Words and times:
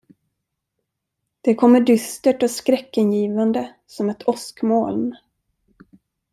Det 1.41 1.55
kommer 1.55 1.81
dystert 1.81 2.43
och 2.43 2.51
skräckingivande 2.51 3.75
som 3.85 4.09
ett 4.09 4.27
åskmoln. 4.27 5.15